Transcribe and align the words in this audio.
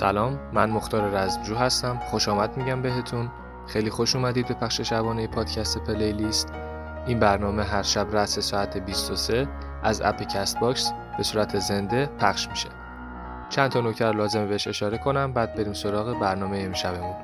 سلام 0.00 0.38
من 0.52 0.70
مختار 0.70 1.10
رزمجو 1.10 1.54
هستم. 1.54 1.98
خوش 1.98 2.28
آمد 2.28 2.56
میگم 2.56 2.82
بهتون. 2.82 3.30
خیلی 3.66 3.90
خوش 3.90 4.16
اومدید 4.16 4.48
به 4.48 4.54
پخش 4.54 4.80
شبانه 4.80 5.26
پادکست 5.26 5.78
پلیلیست. 5.78 6.52
این 7.06 7.18
برنامه 7.18 7.64
هر 7.64 7.82
شب 7.82 8.06
رأس 8.12 8.38
ساعت 8.38 8.78
23 8.78 9.48
از 9.82 10.02
اپ 10.02 10.22
کست 10.22 10.60
باکس 10.60 10.92
به 11.16 11.22
صورت 11.22 11.58
زنده 11.58 12.06
پخش 12.06 12.48
میشه. 12.48 12.68
چند 13.48 13.70
تا 13.70 13.80
نکته 13.80 14.10
لازمه 14.10 14.46
بهش 14.46 14.68
اشاره 14.68 14.98
کنم 14.98 15.32
بعد 15.32 15.54
بریم 15.54 15.72
سراغ 15.72 16.18
برنامه 16.20 16.58
امشبمون. 16.58 17.14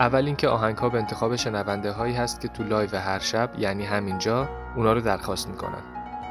اول 0.00 0.26
اینکه 0.26 0.48
آهنگ 0.48 0.78
ها 0.78 0.88
به 0.88 0.98
انتخاب 0.98 1.36
شنونده 1.36 1.92
هایی 1.92 2.14
هست 2.14 2.40
که 2.40 2.48
تو 2.48 2.62
live 2.62 2.96
هر 2.96 3.18
شب 3.18 3.50
یعنی 3.58 3.84
همینجا 3.84 4.48
اونا 4.76 4.92
رو 4.92 5.00
درخواست 5.00 5.48
می‌کنن. 5.48 5.82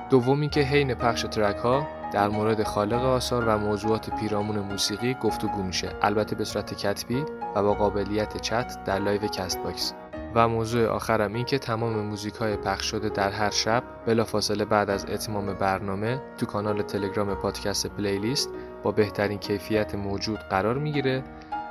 دوم 0.09 0.41
اینکه 0.41 0.61
حین 0.61 0.93
پخش 0.93 1.21
ترک 1.21 1.57
ها 1.57 1.87
در 2.13 2.27
مورد 2.27 2.63
خالق 2.63 3.03
آثار 3.05 3.45
و 3.47 3.57
موضوعات 3.57 4.09
پیرامون 4.19 4.59
موسیقی 4.59 5.13
گفتگو 5.13 5.63
میشه. 5.63 5.89
البته 6.01 6.35
به 6.35 6.43
صورت 6.43 6.73
کتبی 6.73 7.25
و 7.55 7.63
با 7.63 7.73
قابلیت 7.73 8.41
چت 8.41 8.83
در 8.85 8.99
live 8.99 9.21
کست 9.21 9.63
باکس. 9.63 9.93
و 10.35 10.47
موضوع 10.47 10.87
آخرم 10.87 11.33
این 11.33 11.45
که 11.45 11.59
تمام 11.59 11.93
موزیک 11.99 12.33
های 12.33 12.55
پخش 12.55 12.85
شده 12.85 13.09
در 13.09 13.31
هر 13.31 13.49
شب 13.49 13.83
بلافاصله 14.05 14.65
بعد 14.65 14.89
از 14.89 15.05
اتمام 15.05 15.53
برنامه 15.53 16.21
تو 16.37 16.45
کانال 16.45 16.81
تلگرام 16.81 17.35
پادکست 17.35 17.87
پلیلیست 17.87 18.49
با 18.83 18.91
بهترین 18.91 19.37
کیفیت 19.37 19.95
موجود 19.95 20.39
قرار 20.39 20.77
می‌گیره 20.77 21.23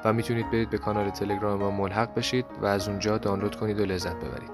و 0.05 0.13
می‌تونید 0.13 0.51
برید 0.51 0.71
به 0.71 0.79
کانال 0.79 1.11
تلگرام 1.11 1.59
ما 1.59 1.71
ملحق 1.71 2.15
بشید 2.15 2.47
و 2.63 2.67
از 2.67 2.89
اونجا 2.89 3.19
دانلود 3.19 3.57
کنید 3.57 3.81
و 3.81 3.85
لذت 3.85 4.17
ببرید. 4.17 4.51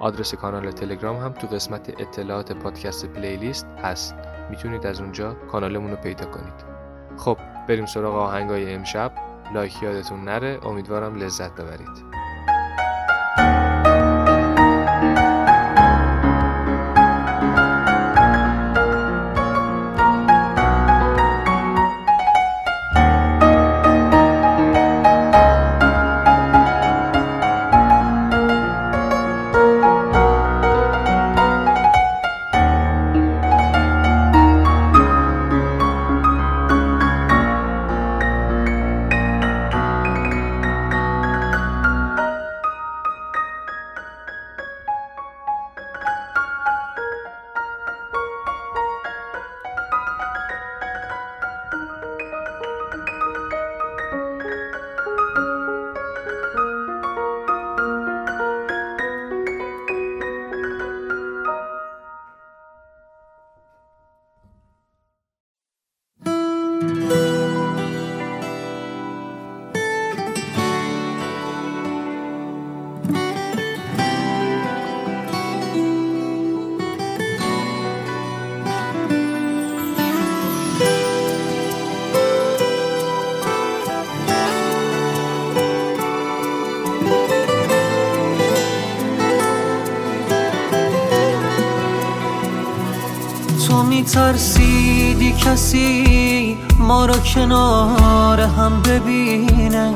آدرس 0.00 0.34
کانال 0.34 0.70
تلگرام 0.70 1.16
هم 1.16 1.32
تو 1.32 1.46
قسمت 1.46 2.00
اطلاعات 2.00 2.52
پادکست 2.52 3.06
پلیلیست 3.06 3.66
هست. 3.82 4.14
می‌تونید 4.50 4.86
از 4.86 5.00
اونجا 5.00 5.34
کانالمون 5.34 5.90
رو 5.90 5.96
پیدا 5.96 6.26
کنید. 6.26 6.64
خب 7.16 7.38
بریم 7.68 7.86
سراغ 7.86 8.14
آهنگای 8.14 8.74
امشب. 8.74 9.12
لایک 9.54 9.82
یادتون 9.82 10.24
نره. 10.24 10.58
امیدوارم 10.62 11.14
لذت 11.14 11.54
ببرید. 11.54 12.17
کسی 95.68 96.56
ما 96.78 97.06
را 97.06 97.18
کنار 97.18 98.40
هم 98.40 98.82
ببینه. 98.82 99.94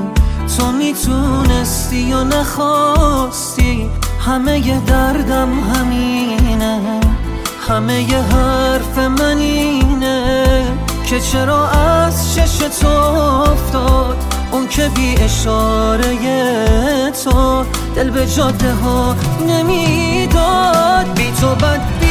تو 0.56 0.72
می‌تونستی 0.72 2.12
و 2.12 2.24
نخواستی 2.24 3.90
همه 4.26 4.66
ی 4.66 4.80
دردم 4.86 5.48
همینه. 5.60 7.00
همه 7.68 8.02
ی 8.02 8.14
حرف 8.14 8.98
من 8.98 9.38
اینه 9.38 10.64
که 11.06 11.20
چرا 11.20 11.68
از 11.68 12.34
چش 12.34 12.58
تو 12.80 12.88
افتاد؟ 12.88 14.16
اون 14.52 14.68
که 14.68 14.88
بی 14.88 15.16
اشاره 15.16 16.14
تو 17.24 17.64
دل 17.96 18.10
به 18.10 18.26
جاده 18.26 18.72
ها 18.74 19.16
نمی‌داد. 19.48 21.06
بی 21.16 21.32
تو 21.40 21.54
بد 21.54 22.01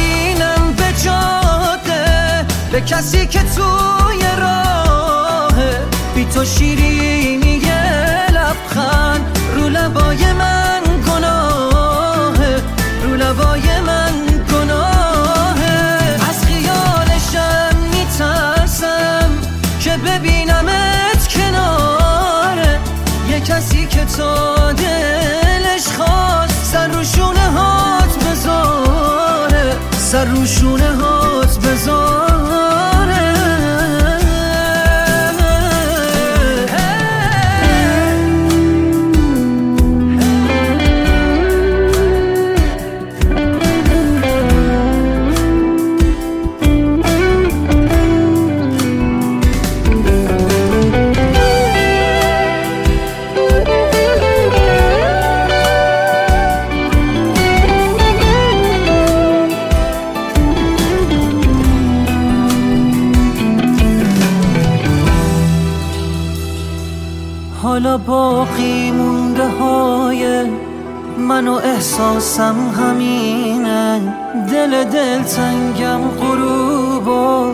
به 2.72 2.80
کسی 2.80 3.26
که 3.26 3.38
توی 3.38 4.22
راه 4.40 5.54
بی 6.14 6.24
تو 6.24 6.44
شیرینی 6.44 7.62
لبخند 8.32 9.38
رو 9.56 9.68
لبای 9.68 10.32
من 10.32 10.82
گناه 11.06 12.34
رو 13.04 13.14
لبای 13.14 13.80
من 13.86 14.12
گناه. 14.52 15.58
از 16.30 16.44
خیالشم 16.44 17.76
میترسم 17.90 19.30
که 19.80 19.96
ببینمت 19.96 21.28
کنار. 21.28 22.58
یه 23.28 23.40
کسی 23.40 23.86
که 23.86 24.04
تا 24.04 24.72
دلش 24.72 25.86
خواست 25.96 26.64
سر 26.72 26.88
رو 26.88 27.04
شونه 27.04 27.50
هات 27.50 28.24
بذاره. 28.24 29.76
سر 29.98 30.24
رو 30.24 30.46
شونه 30.46 30.96
هات 30.96 31.21
احساسم 72.12 72.54
همینه. 72.70 74.00
دل 74.50 74.84
دل 74.84 75.22
تنگم 75.22 76.00
غروب 76.20 77.08
و 77.08 77.52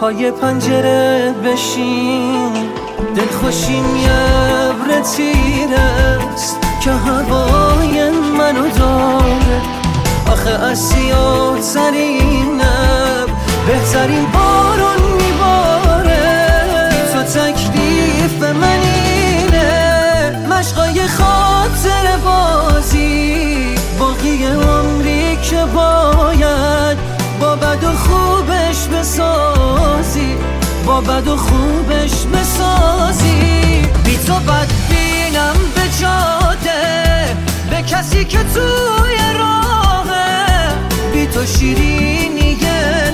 پای 0.00 0.30
پنجره 0.30 1.34
بشین. 1.44 2.52
دل 3.16 3.26
خوشیم 3.40 3.96
یه 3.96 5.00
تیره 5.00 5.80
است 6.34 6.58
که 6.84 6.90
هوای 6.90 8.10
منو 8.10 8.68
داره. 8.78 9.60
آخه 10.32 10.50
از 10.50 10.78
سیاه 10.78 11.60
بهترین 13.66 14.26
بارون 14.32 15.02
میباره. 15.16 16.48
تو 17.12 17.22
تکلیف 17.22 18.42
منی. 18.42 18.95
که 25.50 25.64
باید 25.64 26.98
با 27.40 27.56
بد 27.56 27.84
و 27.84 27.92
خوبش 27.92 28.86
بسازی؟ 28.86 30.36
با 30.86 31.00
بد 31.00 31.28
و 31.28 31.36
خوبش 31.36 32.12
بسازی. 32.26 33.82
بی 34.04 34.16
تو 34.16 34.34
بد 34.34 34.70
بینم 34.88 35.56
به 35.74 35.82
جاده 36.00 37.36
به 37.70 37.82
کسی 37.82 38.24
که 38.24 38.38
توی 38.38 39.16
راهه. 39.38 40.74
بی 41.12 41.26
تو 41.26 41.46
شیرینی 41.46 42.58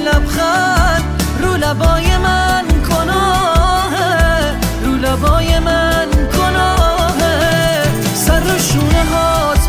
لبخند 0.05 1.23
رو 1.43 1.56
لبای 1.56 2.17
من 2.19 2.64
کناهه. 2.88 4.55
رو 4.84 4.93
لبای 4.93 5.58
من 5.58 6.08
کناهه. 6.37 7.82
سر 8.14 8.43
و 8.43 8.58
شونه 8.58 9.05
هات 9.12 9.62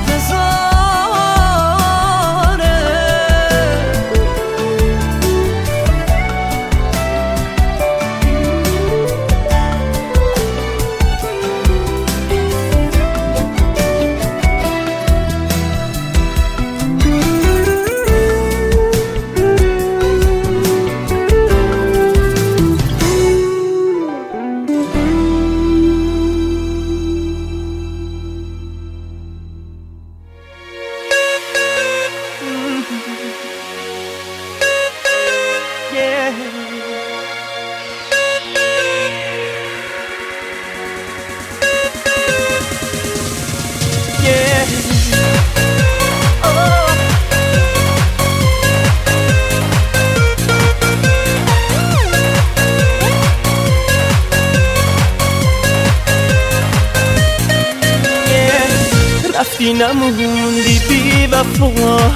گفتی 59.63 59.73
نموندی 59.73 60.81
بی 60.89 61.27
وفا. 61.27 62.11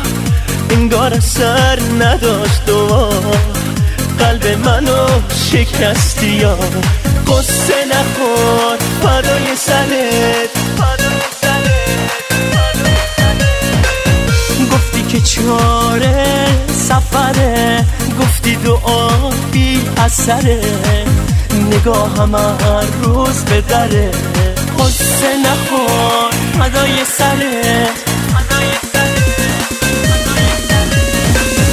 انگار 0.69 1.19
سر 1.19 1.79
نداشت 1.99 2.65
دوا 2.65 3.09
قلب 4.19 4.47
منو 4.65 5.07
شکستی 5.51 6.27
یا. 6.27 6.57
قصه 7.27 7.73
نخور 7.91 8.77
فدای 9.01 9.55
سرت. 9.55 10.49
گفتی 14.73 15.01
که 15.01 15.21
چاره 15.21 16.45
سفره. 16.73 17.85
گفتی 18.21 18.55
دعا 18.55 19.09
بی 19.51 19.81
اثره. 19.97 20.61
نگاهم 21.71 22.35
هر 22.35 22.85
روز 23.03 23.43
به 23.43 23.61
دره. 23.61 24.11
قصه 24.79 25.37
نخور. 25.37 26.31
فدای 26.59 27.05
سرت 27.17 27.97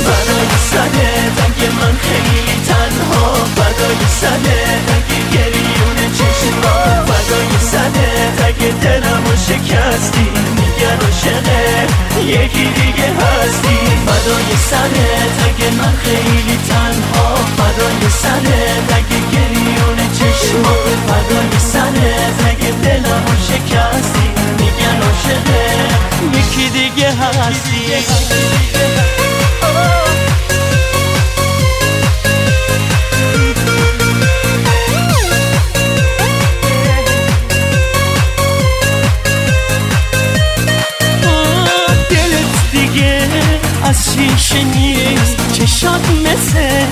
فدای 0.05 0.49
سرت 0.71 1.39
اگه 1.47 1.69
من 1.81 1.97
خیلی 2.03 2.57
تنها. 2.69 3.35
فدای 3.57 4.03
سرت 4.21 4.91
اگه 4.97 5.21
گریون 5.33 5.99
چشما 6.19 7.05
فدای 7.07 7.53
سرت 7.71 8.45
اگه 8.47 8.71
دلمو 8.83 9.37
شکستی. 9.49 10.29
میگن 10.57 10.99
عاشقه 11.07 11.87
یکی 12.27 12.65
دیگه 12.65 13.09
هستی. 13.21 13.79
فدای 14.07 14.51
سرت 14.71 15.37
اگه 15.47 15.71
من 15.71 15.95
خیلی 16.05 16.59
تنها. 16.69 17.35
فدای 17.57 18.11
سرت 18.23 18.93
اگه 18.99 19.21
چشما 20.45 20.75
فدای 21.07 21.59
سرت 21.73 22.47
اگه 22.49 22.71
دلمو 22.71 23.35
شکستی 23.49 24.29
میگن 24.59 25.03
عاشقه 25.03 25.89
یکی 26.33 26.69
دیگه 26.71 27.11
هستی 27.11 27.85
دلت 42.11 42.73
دیگه 42.73 43.29
از 43.85 44.05
شیشه 44.15 44.65
نیست. 44.65 45.37
چشات 45.53 46.11
مثل 46.11 46.87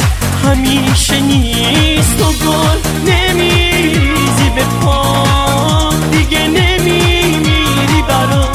همیشه 0.44 1.21
نیست 1.21 2.17
تو 2.19 2.25
گل 2.25 2.79
نمیریزی 3.12 4.50
به 4.55 4.65
پا. 4.83 5.25
دیگه 6.11 6.39
نمیمیری 6.47 8.03
برا. 8.09 8.49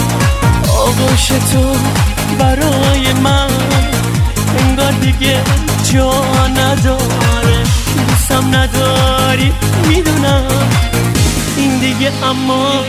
آغوش 0.78 1.28
تو 1.28 1.76
برای 2.40 3.14
من 3.24 3.48
انگار 4.60 4.92
دیگه 4.92 5.42
جا 5.94 6.24
نداره. 6.48 7.64
دوستم 8.10 8.56
نداری 8.56 9.54
می‌دونم. 9.88 10.48
این 11.58 11.80
دیگه 11.80 12.12
اما 12.24 12.84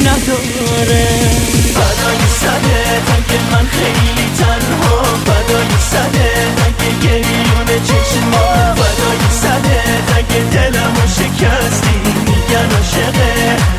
نداره. 0.00 1.08
فدای 1.74 2.18
سرت 2.40 3.10
اگه 3.16 3.40
من 3.52 3.66
خیلی 3.68 4.28
تنها. 4.38 5.02
فدای 5.02 5.68
سرت 5.90 6.14
اگه 6.14 6.31
گریون 7.02 7.68
چشما 7.88 8.74
فدای 8.74 9.24
سرت 9.42 10.16
اگه 10.18 10.40
دلمو 10.52 11.06
شکستی 11.06 11.96
میگن 12.26 12.68
عاشقه 12.76 13.32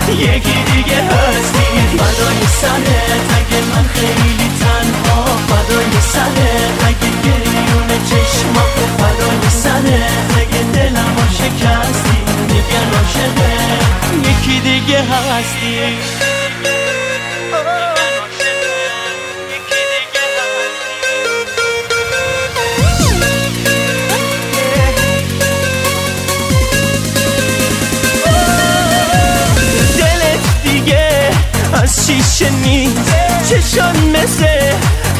یکی 0.09 0.63
دیگه 0.71 0.99
هستی. 1.03 1.67
فدای 1.97 2.41
سرت 2.61 3.27
اگه 3.37 3.61
من 3.71 3.85
خیلی 3.93 4.49
تنها 4.59 5.23
فدای 5.47 6.01
سرت 6.13 6.83
اگه 6.87 7.11
گریون 7.25 7.89
چشما 8.09 8.65
فدای 8.97 9.49
سرت 9.63 10.37
اگه 10.41 10.63
دلمو 10.73 11.25
شکستی 11.37 12.17
میگن 12.49 12.89
عاشقه 12.97 13.53
یکی 14.29 14.59
دیگه 14.59 14.99
هستی. 15.01 15.97
شیشه 32.01 32.49
نیست 32.49 33.49
چشان 33.49 33.95
مثل 34.09 34.45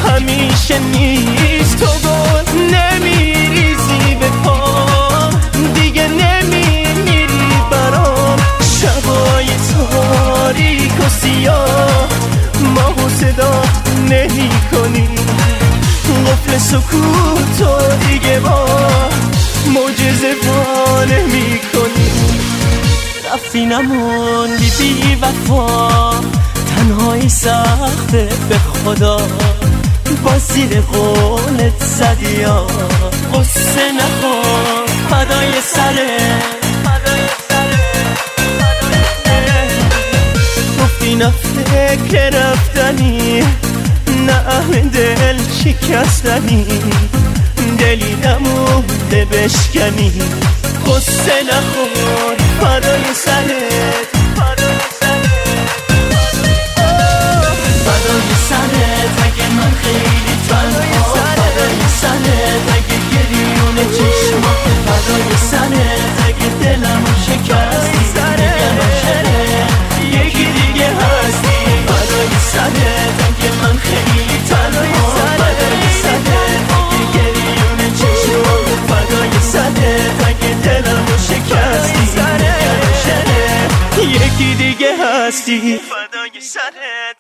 همیشه 0.08 0.80
نیست. 0.80 1.78
تو 1.80 1.86
گل 1.86 2.62
نمیریزی 2.76 4.16
به 4.20 4.30
پا 4.30 4.88
دیگه 5.74 6.08
نمیمیری 6.08 7.62
برام. 7.72 8.38
شبای 8.82 9.48
تاریک 9.74 11.00
و 11.06 11.10
سیاه 11.10 12.08
ما 12.76 13.10
صدا 13.20 13.62
نمی 14.10 14.50
کنی. 14.72 15.10
قفل 16.28 16.58
سکوت 16.58 17.62
و 17.62 18.08
دیگه 18.08 18.40
معجزه 19.68 20.36
با 20.46 21.04
نمی 21.04 21.60
کنی. 21.74 22.12
رفتی 23.34 23.66
نموندی 23.66 24.72
بی 24.80 25.16
وفا. 25.16 26.14
تنهایی 26.84 27.30
سخته 27.30 28.30
به 28.50 28.58
خدا. 28.58 29.18
با 30.24 30.38
زیر 30.38 30.82
قولت 30.82 31.84
زدی 31.84 32.32
یا 32.42 32.68
قصه 33.34 33.92
نخور. 33.92 34.86
فدای 35.10 35.52
سره 35.74 36.18
گفتی 40.84 41.16
نه 41.16 41.30
فکر 41.30 42.30
رفتنی 42.30 43.44
نه 44.28 44.48
اهل 44.48 44.90
دل 44.90 45.38
شکستنی 45.64 46.66
دلی 47.80 48.16
نمونده 48.16 49.26
بشکنی. 49.26 50.12
قصه 50.86 51.44
نخور 51.44 52.38
فدای 52.62 53.14
سرت. 53.26 54.13
سرت 62.14 62.74
اگه 62.74 62.98
گریون 63.12 63.76
چشما 63.92 64.54
فدای 64.86 65.38
سرت 65.52 65.74
اگه 66.28 66.50
دلمو 66.62 67.14
شکستی 67.28 68.04
عاشقه 68.80 69.68
یکی 70.12 70.46
دیگه 70.46 70.88
هستی 70.88 71.60
فدای 71.88 72.36
سرت 72.52 73.20
اگه 73.28 73.52
من 73.62 73.78
خیلی 73.78 74.38
تنها 74.50 75.10
فدای 75.38 75.86
سرت 76.04 76.28
اگه 76.78 77.04
گریون 77.14 77.94
چشما 78.00 78.56
فدای 78.88 79.40
سرت 79.52 80.28
اگه 80.28 80.54
دلمو 80.64 81.18
شکستی 81.18 82.22
عاشقه 82.22 83.44
یکی 84.02 84.56
دیگه 84.56 84.90
هستی 85.06 85.78
فدای 85.78 86.42
سرت 86.42 87.13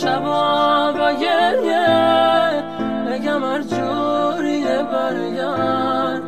شبا 0.00 0.92
با 0.92 1.12
گریه. 1.12 1.88
بگم 3.06 3.44
هر 3.44 3.62
جوریه 3.62 4.82
برگرد. 4.92 6.22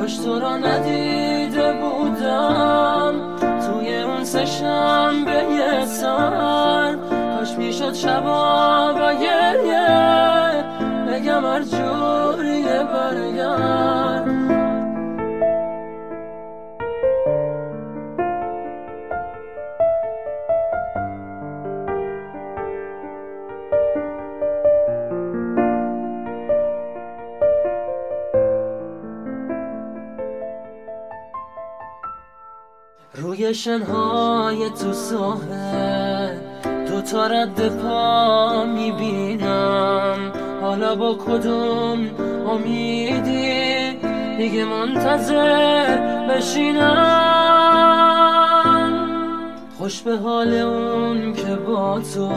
کاش 0.00 0.16
تو 0.16 0.40
را 0.40 0.56
ندیده 0.56 1.72
بودم. 1.72 3.14
توی 3.40 4.02
اون 4.02 4.24
سه 4.24 4.44
شنبه 4.44 5.86
سر. 5.86 6.96
کاش 7.38 7.52
می‌شد 7.58 7.94
شبا 7.94 8.94
و 8.94 9.14
گریه. 9.14 10.64
بگم 11.08 11.46
هر 11.46 11.62
جوری 11.62 12.62
برگرد. 12.62 14.21
روی 33.52 33.58
شنهای 33.58 34.70
تو 34.70 34.92
ساحل 34.92 36.36
دو 36.88 37.00
تا 37.00 37.26
رد 37.26 37.68
پا 37.68 38.64
می‌بینم. 38.64 40.32
حالا 40.62 40.94
با 40.94 41.14
کدوم 41.14 42.10
امیدی؟ 42.48 43.92
دیگه 44.36 44.64
منتظر 44.64 45.96
بشینم. 46.28 47.06
خوش 49.78 50.02
به 50.02 50.16
حال 50.16 50.54
اون 50.54 51.32
که 51.32 51.56
با 51.56 52.00
تو 52.14 52.28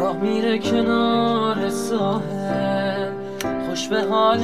راه 0.00 0.16
میره 0.16 0.58
کنار 0.58 1.68
ساحل. 1.68 3.12
خوش 3.68 3.88
به 3.88 4.02
حال 4.10 4.40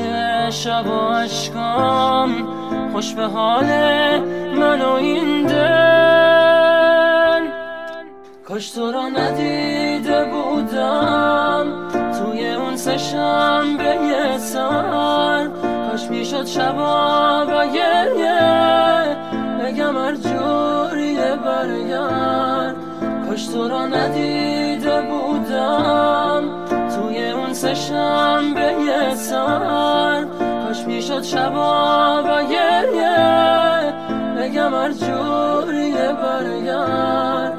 شب 0.50 0.86
و 0.86 1.14
عشقام 1.14 2.58
خوش 2.92 3.14
به 3.14 3.24
حال 3.24 3.64
من 4.58 4.80
و 4.82 4.92
این 4.92 5.46
دل 5.46 5.68
کاش 8.48 8.70
تو 8.70 8.92
را 8.92 9.08
ندیده 9.08 10.24
بودم. 10.24 11.66
توی 11.92 12.54
اون 12.54 12.76
سه 12.76 12.98
شنبه 12.98 14.38
سر 14.38 15.48
کاش 15.90 16.10
می‌شد 16.10 16.46
شبا 16.46 17.46
و 17.46 17.66
گریه. 17.66 19.16
بگم 19.60 19.96
هر 19.96 20.14
جوری 20.14 21.16
برگرد 21.44 22.76
کاش 23.28 23.46
تو 23.46 23.68
را 23.68 23.86
ندیده 23.86 25.00
بودم. 25.00 26.42
توی 26.68 27.30
اون 27.30 27.52
سه 27.52 27.74
شنبه 27.74 28.74
سر 29.14 30.26
کاش 30.66 30.80
می‌شد 30.86 31.22
شبا 31.22 32.22
و 32.26 32.42
گریه. 32.42 33.94
بگم 34.38 34.74
هر 34.74 34.92
جوری 34.92 35.92
برگرد 35.92 37.57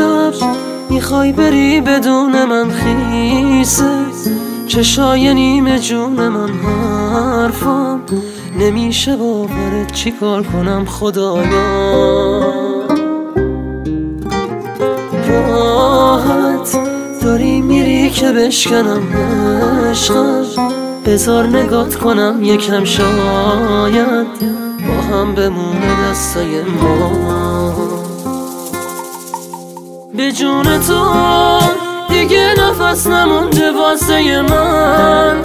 امشب 0.00 0.46
می‌خوای 0.90 1.32
بری 1.32 1.80
بدون 1.80 2.44
من 2.44 2.70
خیسه؟ 2.70 3.90
چشای 4.66 5.34
نیمه 5.34 5.78
جون 5.78 6.28
من 6.28 6.50
حرفم 6.50 8.00
نمیشه 8.58 9.16
باورت 9.16 9.92
چیکار 9.92 10.42
کنم 10.42 10.84
خدایا؟ 10.84 12.52
راحت 15.28 16.78
داری 17.22 17.60
میری 17.60 18.10
که 18.10 18.32
بشکنم 18.32 19.02
عشقم؟ 19.90 20.44
بزار 21.06 21.46
نگات 21.46 21.94
کنم 21.94 22.40
یکم 22.42 22.84
شاید 22.84 24.26
با 24.88 25.16
هم 25.16 25.34
بمونه 25.34 26.10
دستای 26.10 26.62
ما. 26.62 27.63
به 30.16 30.32
جون 30.32 30.80
تو 30.80 31.04
دیگه 32.08 32.54
نفس 32.58 33.06
نمونده 33.06 33.72
واسه 33.72 34.42
من. 34.42 35.42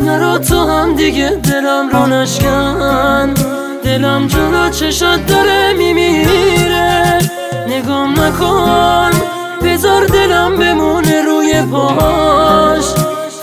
نرو 0.00 0.38
تو 0.38 0.64
هم 0.64 0.94
دیگه 0.94 1.28
دلم 1.28 1.88
رو 1.92 2.06
نشکن. 2.06 3.34
دلم 3.84 4.26
جلو 4.26 4.70
چشات 4.70 5.26
داره 5.26 5.72
میمیره. 5.72 7.18
نگام 7.68 8.20
نکن 8.20 9.10
بذار 9.64 10.04
دلم 10.04 10.56
بمونه 10.56 11.22
روی 11.22 11.62
پاش 11.62 12.84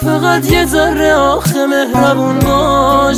فقط 0.06 0.52
یه 0.52 0.66
ذره 0.66 1.14
آخه 1.14 1.66
مهربون 1.66 2.40
باش. 2.40 3.18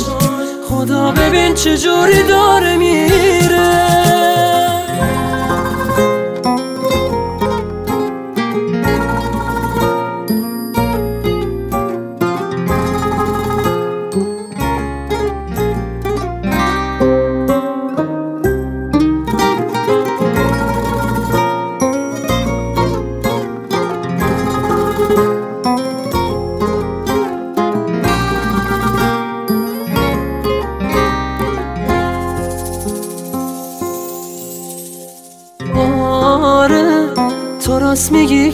خدا 0.68 1.10
ببین 1.10 1.54
چجوری 1.54 2.22
داره 2.22 2.76
میره. 2.76 4.11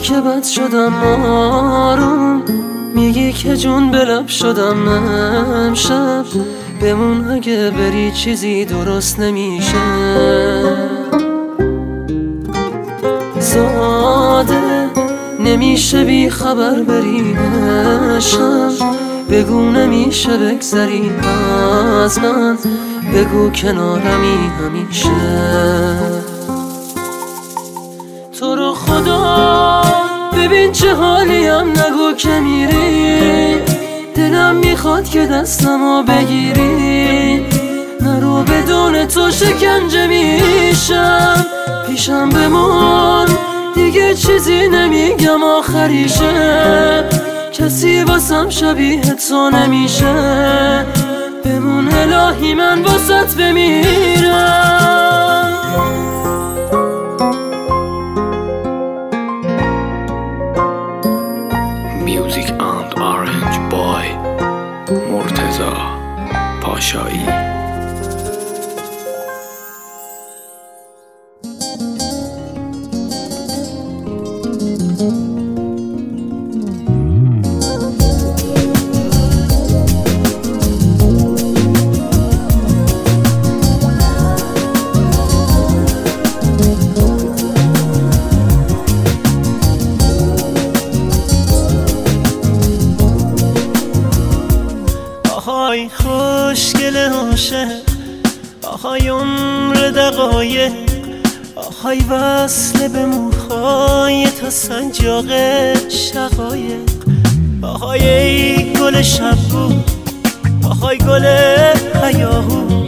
که 0.09 0.21
بد 0.21 0.43
شدم 0.43 0.93
آروم. 1.23 2.41
میگی 2.95 3.33
که 3.33 3.57
جون 3.57 3.91
به 3.91 3.97
لب 3.97 4.27
شدم 4.27 4.87
امشب. 4.87 6.25
بمون 6.81 7.31
اگه 7.31 7.71
بری 7.71 8.11
چیزی 8.11 8.65
درست 8.65 9.19
نمیشه. 9.19 9.77
زاده 13.39 14.89
نمیشه 15.39 16.03
بی 16.03 16.29
خبر 16.29 16.83
بری 16.83 17.35
عشقم 18.17 18.71
بگو 19.29 19.61
نمیشه 19.61 20.37
بگذری 20.37 21.11
از 22.03 22.19
من. 22.19 22.57
بگو 23.13 23.49
کنارمی 23.49 24.51
همیشه. 24.59 25.09
چه 30.71 30.95
حالیم 30.95 31.69
نگو 31.69 32.13
که 32.17 32.39
میری. 32.39 33.59
دلم 34.15 34.55
می‌خواد 34.55 35.09
که 35.09 35.25
دستمو 35.25 36.03
بگیری. 36.03 37.45
نرو 38.01 38.43
بدون 38.43 39.05
تو 39.07 39.31
شکنجه 39.31 40.07
میشم. 40.07 41.45
پیشم 41.87 42.29
بمون. 42.29 43.27
دیگه 43.75 44.13
چیزی 44.13 44.67
نمیگم 44.67 45.43
آخریشه. 45.43 47.03
کسی 47.53 48.03
واسم 48.03 48.49
شبیه 48.49 49.01
تو 49.01 49.49
نمیشه. 49.49 50.13
بمون 51.45 51.89
الهی 51.93 52.53
من 52.53 52.81
واسط 52.81 53.35
بمیرم. 53.35 54.78
پاشایی 66.89 67.38
آهای 67.38 67.38
سنجاق 104.59 105.25
شقایق. 105.89 106.89
آهای 107.61 108.09
ای 108.09 108.73
گل 108.73 109.01
شب 109.01 109.35
بود 109.35 109.91
آهای 110.63 110.97
گل 110.97 111.25
حیاهو. 112.03 112.85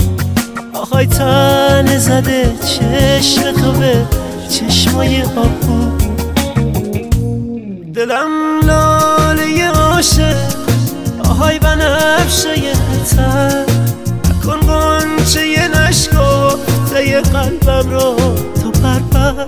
آهای 0.74 1.06
تن 1.06 1.98
زده 1.98 2.54
چشم 2.66 3.52
تو 3.52 3.72
به 3.72 4.06
چشمای 4.50 5.22
آبو 5.22 5.98
دلم 7.94 8.60
لاله 8.64 9.68
عاشق. 9.68 10.36
آهای 11.30 11.60
بنفشه 11.60 12.56
تر 13.16 13.66
نکن 14.30 14.60
قنچه 14.60 15.68
نشکفته 15.68 17.22
قلبم 17.22 17.90
رو 17.90 18.16
تو 18.62 18.72
پرپر 18.72 19.46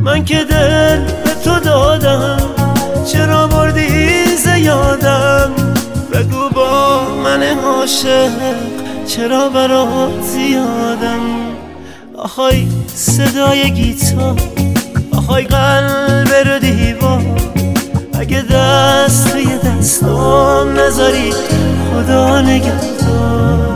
من 0.00 0.24
که 0.24 0.44
دل 0.44 1.04
به 1.24 1.30
تو 1.44 1.60
دادم 1.60 2.40
چرا 3.12 3.46
بردی 3.46 4.24
زیادم 4.36 5.50
بگو 6.12 6.48
با 6.54 7.00
من 7.24 7.42
عاشق 7.42 8.30
چرا 9.06 9.48
برات 9.48 10.22
زیادم؟ 10.22 11.20
آهای 12.16 12.68
صدای 12.94 13.70
گیتار 13.70 14.40
آهای 15.12 15.44
قلب 15.44 16.28
رو 16.46 16.58
دیوار 16.58 17.22
اگه 18.20 18.42
دست 18.42 19.32
توی 19.32 19.58
دستام 19.58 20.80
نذاری 20.80 21.32
خدا 21.92 22.40
نگهدار. 22.40 23.69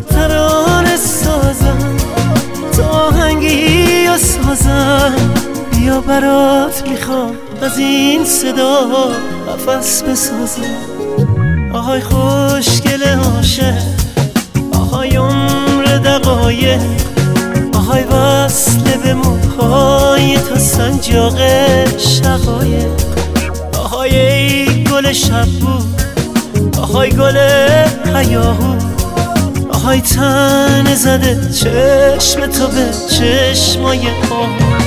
ترانه 0.00 0.96
سازم 0.96 1.96
تا 2.76 2.84
آهنگی 2.84 4.02
یا 4.04 4.18
سازم. 4.18 5.14
بیا 5.70 6.00
برات 6.00 6.88
می‌خوام 6.88 7.32
از 7.62 7.78
این 7.78 8.24
صدا 8.24 8.88
قفص 9.48 10.02
بسازم. 10.02 10.62
آهای 11.74 12.00
خوشگل 12.00 13.02
عاشق 13.02 13.74
آهای 14.72 15.16
عمر 15.16 15.84
دقایق. 16.04 16.80
آهای 17.74 18.04
وصل 18.04 18.96
به 19.04 19.14
موهای 19.14 20.36
تا 20.36 20.58
سنجاق 20.58 21.38
شقایق. 21.98 22.90
آهای 23.78 24.20
ای 24.20 24.84
گل 24.84 25.12
شب 25.12 25.46
بود 25.46 26.02
آهای 26.82 27.10
گل 27.10 27.36
حیاهو. 28.14 28.99
آهای 29.80 30.00
تن 30.00 30.94
زده 30.94 31.50
چشم 31.52 32.46
تو 32.46 32.68
به 32.68 32.90
چشمای 33.10 34.08
آهو 34.30 34.79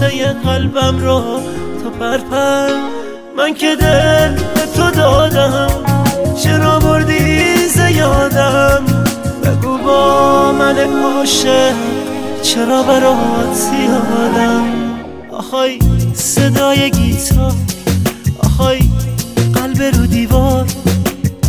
نشکفته 0.00 0.32
قلبم 0.32 0.98
رو 0.98 1.20
تو 1.82 1.90
پرپر 1.90 2.70
من 3.36 3.54
که 3.54 3.76
دل 3.76 4.34
به 4.54 4.60
تو 4.76 4.90
دادم 4.90 5.70
چرا 6.42 6.78
بردی 6.78 7.56
زیادم 7.56 8.84
بگو 9.44 9.78
با 9.78 10.52
من 10.52 10.78
عاشق 10.78 11.74
چرا 12.42 12.82
برات 12.82 13.54
زیادم؟ 13.54 14.64
آهای 15.30 15.78
صدای 16.14 16.90
گیتار 16.90 17.52
آهای 18.44 18.78
قلب 19.54 19.82
رو 19.82 20.06
دیوار. 20.06 20.66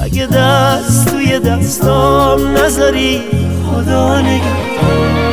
اگه 0.03 0.25
دست 0.25 1.07
توی 1.11 1.39
دستام 1.39 2.57
نذاری 2.57 3.21
خدا 3.65 4.21
نگهدار. 4.21 5.30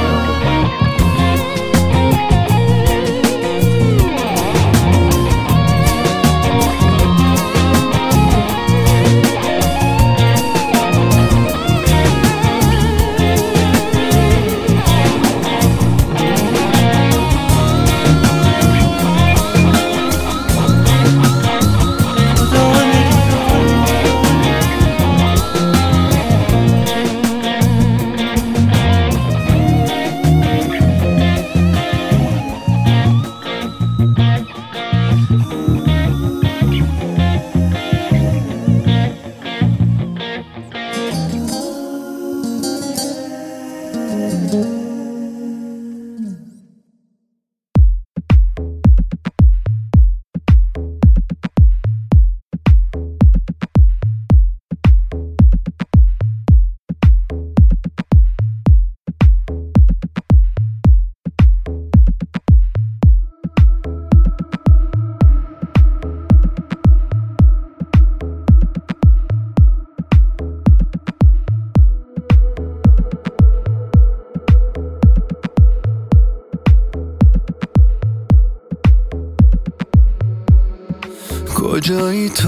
کجایی 81.98 82.28
تو 82.28 82.47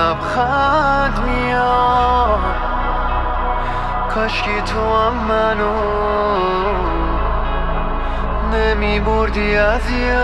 لبخند 0.00 1.18
میاد 1.26 2.40
کاشکی 4.14 4.60
تو 4.66 4.96
هم 4.96 5.14
منو 5.28 5.74
نمی 8.52 9.00
بردی 9.00 9.56
از 9.56 9.90
یاد 9.90 10.20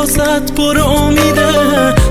واسط 0.00 0.52
پر 0.52 0.78
امیده. 0.78 1.52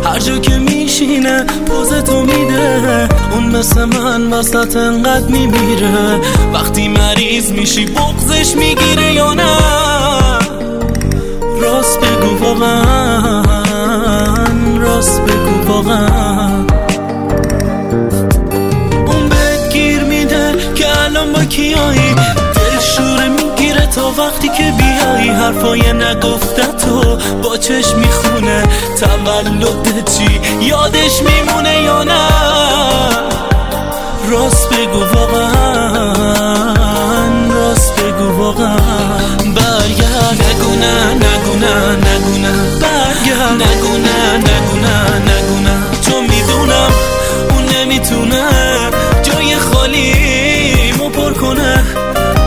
هر 0.05 0.19
جا 0.19 0.37
که 0.37 0.57
میشینه 0.57 1.43
پوزتو 1.43 2.21
میده. 2.21 3.09
اون 3.31 3.43
مثل 3.43 3.85
من 3.85 4.29
واسط 4.29 4.75
انقدر 4.75 5.27
میمیره. 5.27 6.19
وقتی 6.53 6.87
مریض 6.87 7.51
میشی 7.51 7.85
بغزش 7.85 8.55
می‌گیره 8.55 9.13
یا 9.13 9.33
نه؟ 9.33 9.57
راست 11.61 11.99
بگو 11.99 12.45
واقعا 12.45 13.43
راست 14.79 15.21
بگو 15.21 15.71
واقعا. 15.71 16.47
اون 19.07 19.29
بهت 19.29 19.73
گیر 19.73 20.03
میده 20.03 20.53
که 20.75 20.85
الان 21.03 21.33
با 21.33 21.43
کیایی؟ 21.43 22.08
تا 24.15 24.23
وقتی 24.23 24.49
که 24.49 24.73
بیایی 24.77 25.29
حرفای 25.29 25.93
نگفته 25.93 26.65
تو 26.65 27.17
با 27.43 27.57
چشم 27.57 27.99
می‌خونه 27.99 28.63
تولد 28.99 30.09
چی؟ 30.17 30.41
یادش 30.61 31.21
میمونه 31.21 31.81
یا 31.81 32.03
نه؟ 32.03 32.27
راست 34.29 34.69
بگو 34.69 34.99
واقعا 34.99 36.13
راست 37.53 37.95
بگو 37.95 38.37
واقعا. 38.37 38.77
برگرد. 39.55 40.41
نگو 40.49 40.75
نه 40.75 41.13
نگو 41.13 41.53
نه 41.59 41.95
نگو 41.95 42.37
نه 42.37 42.53
برگرد. 42.81 43.61
نگو 43.61 43.97
نه 43.97 44.37
نگو 44.37 44.75
نه 44.75 45.19
نگو 45.19 45.59
نه 45.59 45.77
چون 46.01 46.21
می‌دونم 46.21 46.91
اون 47.49 47.65
نمی‌تونه 47.75 48.43
جای 49.23 49.55
خالی 49.55 50.13
مو 50.97 51.09
پر 51.09 51.33
کنه. 51.33 51.83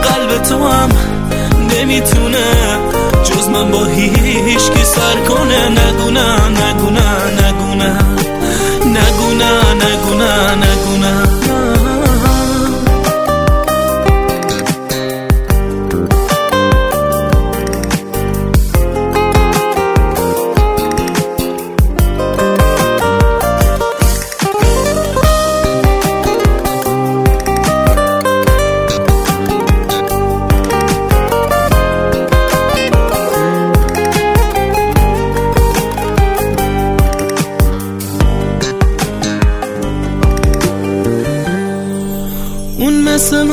قلب 0.03 0.43
تو 0.43 0.69
هم 0.69 0.89
نمی‌تونه 1.93 2.79
جز 3.25 3.49
من 3.49 3.71
با 3.71 3.85
هیچ 3.85 4.71
کی 4.71 4.85
سر 4.85 5.17
کنه 5.29 5.69
نگو 5.69 6.11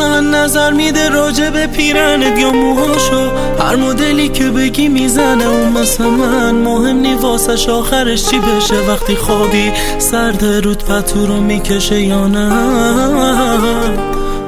نظر 0.04 0.72
میده 0.72 1.10
راجع 1.10 1.50
به 1.50 1.68
پیرنت 1.68 2.40
یا 2.40 2.52
موهاشو؟ 2.52 3.30
هر 3.60 3.76
مدلی 3.76 4.30
که 4.30 4.44
بگی 4.44 4.88
می‌زنه 4.88 5.48
اون 5.48 5.72
مثل 5.72 6.04
من. 6.04 6.56
مهم 6.56 7.00
نی 7.00 7.14
واسش 7.14 7.70
آخرش 7.70 8.26
چی 8.26 8.40
بشه. 8.40 8.76
وقتی 8.88 9.16
خوابی 9.16 9.72
سرد 10.00 10.46
رود 10.46 10.84
پتو 10.84 11.28
رو 11.28 11.42
می‌کشه 11.42 12.02
یا 12.02 12.28
نه؟ 12.28 12.50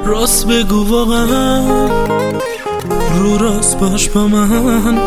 راست 0.04 0.46
بگو 0.46 0.88
واقعا. 0.88 1.86
رو 3.18 3.38
راست 3.38 3.78
باش 3.78 4.08
با 4.08 4.26
من. 4.26 4.98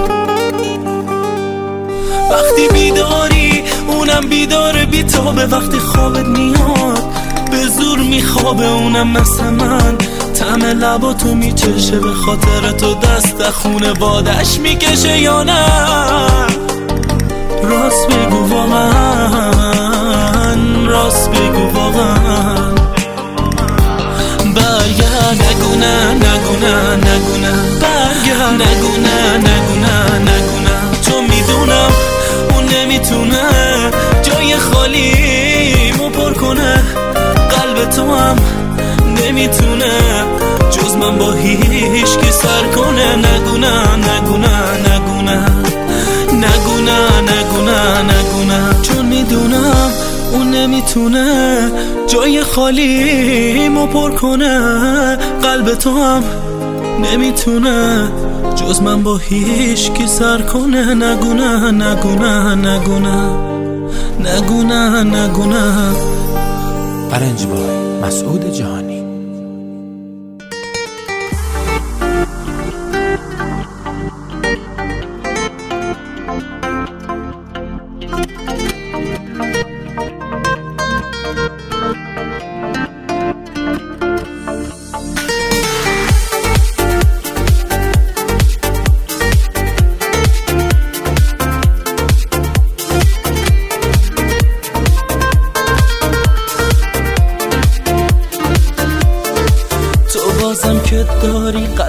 وقتی 2.32 2.68
بیداری 2.74 3.64
اونم 3.88 4.30
بیداره. 4.30 4.86
بیتابه. 4.86 5.46
وقتی 5.46 5.80
خوابت 5.80 6.26
میاد 6.26 7.04
به 7.52 7.68
زور 7.68 8.00
میخوابه. 8.00 8.68
اونم 8.72 9.08
مثل 9.08 9.44
من. 9.44 9.98
تم 10.36 10.66
لباتو 10.66 11.36
میچشه 11.36 12.00
به 12.00 12.14
خاطر 12.14 12.72
تو 12.72 12.96
دست 12.96 13.50
خونه 13.50 13.94
بادش 13.94 14.60
می‌کشه 14.60 15.18
یا 15.18 15.44
نه؟ 15.44 15.66
راست 17.64 18.08
بگو 18.08 18.50
واقعا 18.50 19.76
راست 20.88 21.30
بگو 21.30 21.80
واقعا. 21.80 22.56
برگرد 24.56 25.42
نگو 25.42 25.76
نه 25.76 26.14
نگو 26.14 26.56
نه 26.62 26.98
برگرد 27.82 28.62
نگو 28.62 28.98
نه 28.98 29.38
نگو 29.38 29.76
نه 29.80 30.20
نگو 30.20 30.60
نه 30.60 31.00
تو 31.06 31.22
می‌دونم 31.22 31.92
اون 32.54 32.66
نمی‌تونه 32.66 33.44
جای 34.22 34.58
خالی 34.58 35.14
مو 35.98 36.10
پر 36.10 36.34
کنه. 36.34 36.84
قلب 37.50 37.90
تو 37.90 38.16
هم 38.16 38.36
نمی‌تونه 39.26 39.92
جز 40.72 40.96
من 40.96 41.18
با 41.18 41.32
هیچ 41.32 42.18
کی 42.18 42.32
سر 42.32 42.64
کنه. 42.76 43.16
نگو 43.16 43.58
نه 43.58 43.96
نگو 43.96 44.38
نه 44.38 44.56
نگو 44.88 45.22
نه 45.22 45.40
نگو 46.34 46.78
نه 46.88 47.00
نگو 47.22 47.62
نه 47.62 48.02
نگو 48.02 48.44
نه 48.44 48.82
چون 48.82 49.06
می‌دونم 49.06 49.92
اون 50.34 50.52
نمی‌تونه 50.52 51.26
جای 52.08 52.44
خالی 52.44 53.70
مو 53.70 53.88
پر 53.88 54.12
کنه. 54.12 54.60
قلب 55.44 55.76
تو 55.76 55.90
هم 55.90 56.24
نمی‌تونه 57.04 58.08
جز 58.56 58.82
من 58.82 59.04
با 59.04 59.18
هیچ 59.18 59.92
کی 59.92 60.08
سر 60.08 60.42
کنه. 60.42 60.94
نگو 60.94 61.34
نه 61.34 61.72
نگو 61.72 62.16
نه 62.16 62.56
نگو 62.56 63.00
نه 63.00 63.30
نگو 64.20 64.64
نه 64.64 65.04
نگو 65.04 65.46
نه 65.46 65.96
ارنج 67.14 67.46
بای 67.46 67.86
مسعود 68.04 68.54
جهانی. 68.54 68.85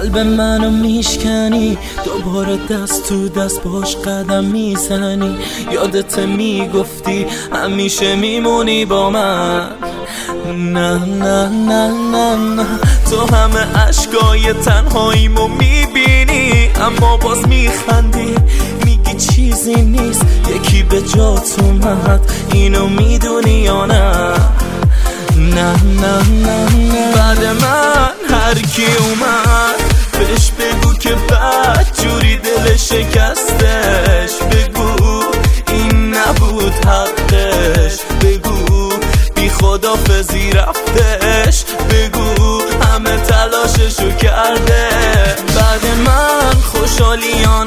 قلب 0.07 0.17
منو 0.17 0.71
میشکنی؟ 0.71 1.77
دوباره 2.05 2.57
دست 2.57 3.07
تو 3.07 3.29
دست 3.29 3.63
باش 3.63 3.95
قدم 3.95 4.43
می‌زنی؟ 4.43 5.37
یادت 5.71 6.19
می‌گفتی 6.19 7.25
همیشه 7.53 8.15
میمونی 8.15 8.85
با 8.85 9.09
من؟ 9.09 9.69
نه 10.57 11.05
نه 11.05 11.49
نه 11.49 11.87
نه 11.87 12.35
نه. 12.35 12.65
تو 13.11 13.35
همه 13.35 13.87
اشکای 13.87 14.53
تنهاییمو 14.53 15.47
می‌بینی 15.47 16.69
اما 16.81 17.17
باز 17.17 17.47
میخندی. 17.47 18.35
میگی 18.85 19.13
چیزی 19.13 19.75
نیست 19.75 20.25
یکی 20.55 20.83
به 20.83 21.01
جات 21.01 21.55
اومد. 21.59 22.31
اینو 22.51 22.87
می‌دونی 22.87 23.51
یا 23.51 23.85
نه؟ 23.85 24.11
نه 25.37 25.83
نه 26.01 26.29
نه 26.45 26.69
نه. 26.91 27.15
بعد 27.15 27.45
من 27.45 28.37
هر 28.37 28.53
کی 28.53 28.85
اومد. 28.85 29.86
بهش 30.19 30.51
بگو 30.51 30.93
که 30.93 31.09
بد 31.09 31.87
جوری 32.01 32.37
دل 32.37 32.75
شکستش. 32.77 34.31
بگو 34.51 35.23
این 35.69 36.13
نبود 36.13 36.73
حقش. 36.85 37.97
بگو 38.21 38.89
بی 39.35 39.49
خدافزی 39.49 40.51
رفتش. 40.51 41.63
بگو 41.91 42.61
همه 42.81 43.17
تلاششو 43.17 44.11
کرده. 44.11 44.89
بعد 45.55 45.85
من 46.05 46.61
خوشحالیانم 46.61 47.66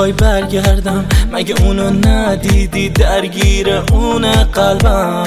می‌خوای 0.00 0.12
برگردم؟ 0.12 1.04
مگه 1.32 1.62
اونو 1.62 1.90
ندیدی؟ 2.08 2.88
درگیر 2.88 3.68
اون 3.92 4.32
قلبم. 4.44 5.24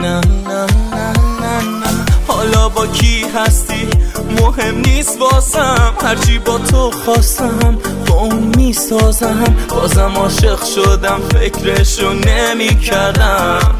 نه 0.00 0.20
نه 0.20 0.66
نه 0.94 1.12
نه 1.40 1.62
نه. 1.62 2.04
حالا 2.28 2.68
با 2.68 2.86
کی 2.86 3.24
هستی؟ 3.36 3.88
مهم 4.40 4.80
نیست 4.80 5.20
واسم. 5.20 5.94
هرچی 6.02 6.38
با 6.38 6.58
تو 6.58 6.90
خواستم 6.90 7.78
با 8.06 8.14
اون 8.14 8.52
می‌سازم. 8.56 9.54
بازم 9.68 10.12
عاشق 10.16 10.64
شدم 10.64 11.20
فکرشو 11.32 12.12
نمی 12.12 12.80
کردم 12.80 13.74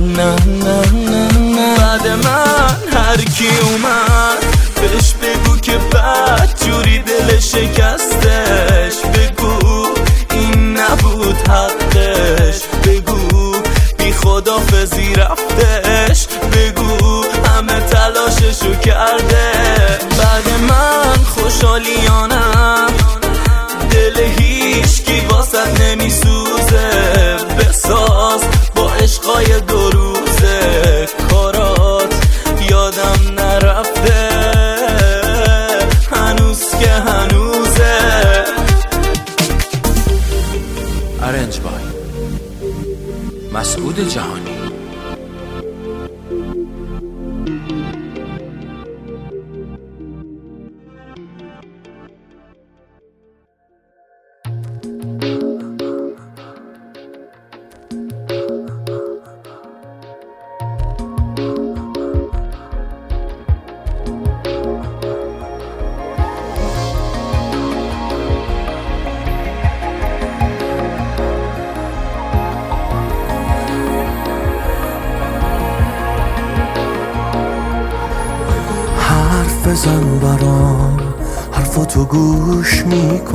نه 0.00 0.34
نه 0.46 0.92
نه 0.92 1.38
نه. 1.38 1.76
بعد 1.78 2.06
من 2.08 2.76
هر 2.92 3.16
کی 3.16 3.48
اومد. 3.62 4.55
بهش 4.96 5.12
بگو 5.12 5.56
که 5.56 5.78
بد 5.78 6.48
جوری 6.64 6.98
دل 6.98 7.38
شکستش. 7.40 8.94
بگو 9.14 9.86
این 10.30 10.76
نبود 10.76 11.36
حقش. 11.48 12.60
بگو 12.84 13.52
بی 13.98 14.12
خدافزی 14.12 15.14
رفتش. 15.14 16.26
بگو 16.52 17.24
همه 17.44 17.80
تلاششو 17.80 18.74
کرده. 18.74 19.52
بعد 20.18 20.48
من 20.68 21.24
خوشحالیانم 21.24 22.35
جهانی 44.04 44.55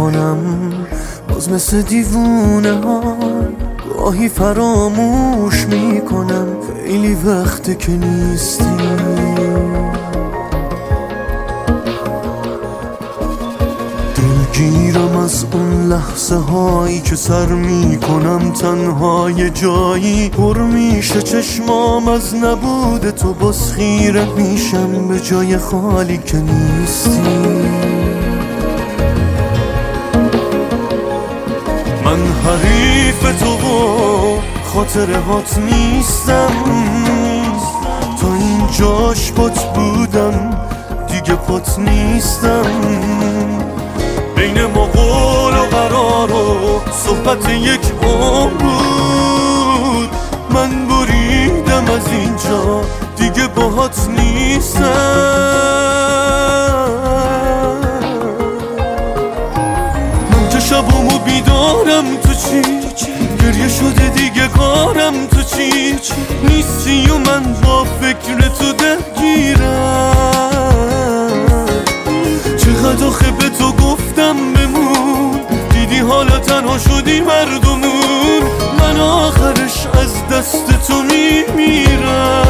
می‌کنم. 0.01 0.71
باز 1.29 1.49
مثل 1.49 1.81
دیوونه 1.81 2.71
ها 2.71 3.17
گاهی 3.97 4.29
فراموش 4.29 5.65
می‌کنم. 5.65 6.47
خیلی 6.75 7.13
وقته 7.13 7.75
که 7.75 7.91
نیستی. 7.91 8.65
دلگیرم 14.15 15.17
از 15.17 15.45
اون 15.53 15.87
لحظه 15.89 16.35
هایی 16.35 17.01
که 17.01 17.15
سر 17.15 17.45
می‌کنم. 17.45 18.51
تنها 18.51 19.31
یه 19.31 19.49
جایی 19.49 20.29
پر 20.29 20.57
میشه. 20.57 21.21
چشمام 21.21 22.07
از 22.07 22.35
نبود 22.35 23.09
تو. 23.09 23.33
باز 23.33 23.71
خیره 23.71 24.25
میشم. 24.37 25.07
به 25.07 25.19
جای 25.19 25.57
خالی 25.57 26.17
که 26.17 26.37
نیستی. 26.37 28.00
حریف 32.45 33.39
تو 33.39 33.53
و 33.53 34.39
خاطرهات 34.73 35.57
نیستم. 35.57 36.51
تا 38.21 38.33
این 38.33 38.67
جاش 38.79 39.31
بودم 39.75 40.57
دیگه 41.07 41.35
پات 41.35 41.79
نیستم. 41.79 42.65
بین 44.35 44.65
ما 44.65 44.85
قول 44.85 45.53
و 45.53 45.65
قرار 45.71 46.31
و 46.31 46.81
صحبت 46.91 47.49
یک 47.49 47.81
عمر 48.03 48.49
بود. 48.49 50.09
من 50.49 50.87
بریدم 50.87 51.85
از 51.93 52.07
اینجا 52.11 52.81
دیگه 53.17 53.47
باهات 53.47 54.07
نیستم. 54.17 54.81
من 60.31 60.49
که 60.49 60.59
شبامو 60.59 61.19
بیدارم 61.19 62.05
تو 62.05 62.10
شده 63.71 64.09
دیگه 64.09 64.47
کارم 64.47 65.27
تو 65.27 65.41
چی 65.43 65.95
نیستی 66.43 67.09
و 67.09 67.17
من 67.17 67.53
با 67.63 67.83
فکر 67.83 68.47
تو 68.47 68.73
درگیرم. 68.73 70.15
چقدر 72.57 73.05
آخه 73.05 73.31
به 73.31 73.49
تو 73.49 73.71
گفتم 73.71 74.35
بمون. 74.53 75.39
دیدی 75.73 75.99
حالا 75.99 76.39
تنها 76.39 76.77
شدی 76.77 77.21
مردمون. 77.21 78.43
من 78.79 78.99
آخرش 78.99 79.87
از 79.93 80.27
دست 80.27 80.87
تو 80.87 81.03
میمیرم. 81.03 82.41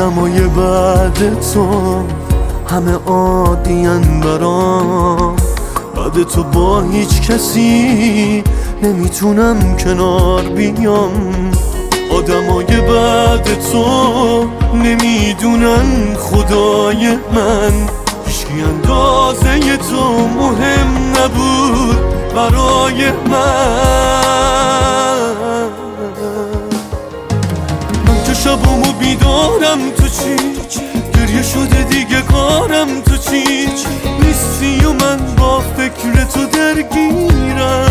آدمای 0.00 0.40
بعد 0.40 1.40
تو 1.52 1.66
همه 2.70 2.94
عادین 3.06 4.20
برام 4.20 5.36
بعد 5.96 6.22
تو 6.22 6.44
با 6.44 6.80
هیچ 6.82 7.20
کسی 7.20 8.44
نمی‌تونم 8.82 9.76
کنار 9.76 10.42
بیام. 10.42 11.50
آدمای 12.18 12.80
بعد 12.80 13.48
تو 13.72 13.84
نمی‌دونن 14.74 16.14
خدای 16.18 17.08
من. 17.08 17.72
هیچکی 18.26 18.62
اندازه 18.62 19.76
تو 19.76 20.28
مهم 20.38 21.12
نبود 21.16 21.98
برای 22.34 23.10
من. 23.30 25.09
شبامو 28.50 28.92
بیدارم 28.92 29.90
تو 29.90 30.08
چی؟ 30.08 30.36
گریه 31.14 31.42
شده 31.42 31.82
دیگه 31.82 32.20
کارم 32.20 33.00
تو 33.00 33.16
چی؟ 33.16 33.68
نیستی 34.22 34.84
و 34.84 34.92
من 34.92 35.34
با 35.36 35.60
فکر 35.60 36.24
تو 36.24 36.46
درگیرم. 36.46 37.86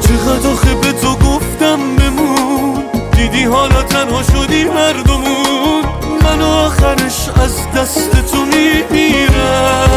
چقدر 0.00 0.48
آخه 0.50 0.74
به 0.74 0.92
تو 0.92 1.14
گفتم 1.14 1.96
بمون؟ 1.96 2.84
دیدی 3.12 3.44
حالا 3.44 3.82
تنها 3.82 4.22
شدی 4.22 4.64
مردمون 4.64 5.84
من 6.22 6.42
آخرش 6.42 7.28
از 7.44 7.72
دست 7.76 8.10
تو 8.32 8.44
میمیرم 8.44 9.87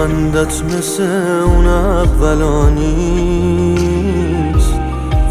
خندت 0.00 0.64
مثل 0.64 1.02
اون 1.44 1.66
اولا 1.66 2.68
نیست. 2.68 3.80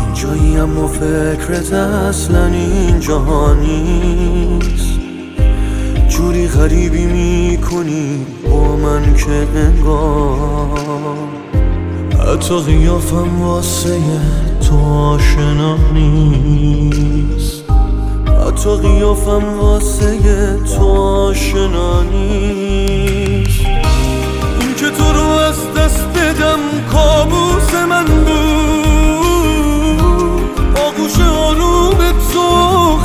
اینجایی 0.05 0.57
اما 0.57 0.88
فکرت 0.88 1.74
اصلا 1.74 2.45
این 2.45 2.99
جهانیست 2.99 4.89
جوری 6.09 6.47
غریبی 6.47 7.05
می‌کنی 7.05 8.26
با 8.49 8.76
من 8.76 9.13
که 9.15 9.47
انگار. 9.59 11.17
حتی 12.20 12.59
قیافم 12.59 13.41
واسه 13.41 13.97
تو 14.70 14.76
آشنا 14.86 15.78
نیست. 15.93 17.63
حتی 18.47 18.76
قیافم 18.76 19.59
واسه 19.59 20.20
تو 20.78 20.86
آشنا 20.86 22.03
نیست. 22.03 22.89
بدم 26.50 26.60
کابوس 26.91 27.74
من 27.89 28.06
بود 28.06 28.80
آغوش 30.80 31.20
آروم 31.20 31.97
تو 32.34 32.45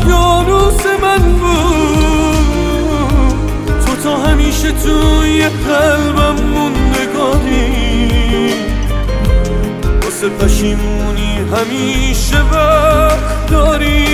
یانوس 0.08 0.86
من 1.02 1.18
بود 1.18 2.44
تو 3.86 3.92
تا 4.02 4.16
همیشه 4.16 4.72
توی 4.72 5.48
قلبم 5.48 6.36
موندگاری 6.42 7.64
واسه 10.02 10.28
پشیمونی 10.28 11.32
همیشه 11.36 12.40
وقت 12.52 13.50
داری 13.50 14.13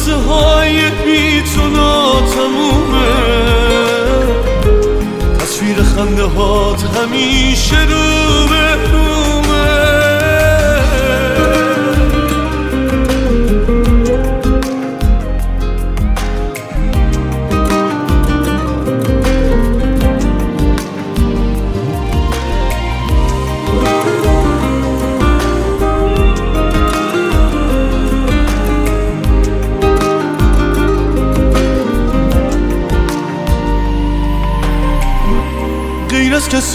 لحظه 0.00 0.14
های 0.14 0.90
بی 0.90 1.42
تو 1.42 1.68
ناتمومه. 1.68 3.08
تصویر 5.40 5.82
خنده 5.82 6.22
هات 6.22 6.82
همیشه 6.82 7.84
رو 7.84 8.46